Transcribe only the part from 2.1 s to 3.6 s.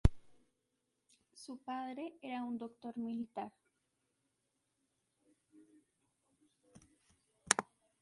era un doctor militar.